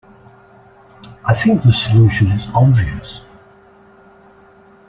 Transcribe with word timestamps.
I 1.27 1.35
think 1.35 1.61
the 1.61 1.71
solution 1.71 2.31
is 2.31 2.47
obvious. 2.55 3.21